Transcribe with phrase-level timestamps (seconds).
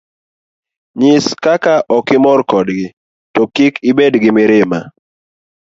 [0.99, 2.85] Nyis kaka okimor kodgi,
[3.33, 4.79] to kik ibed gi mirima.